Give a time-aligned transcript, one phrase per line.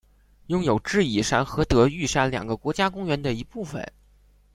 [0.47, 3.87] 拥有智异山和德裕山两个国家公园的一部份。